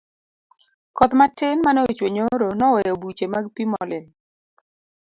[0.97, 4.05] koth matin mane ochwe nyoro noweyo buche mag pi molil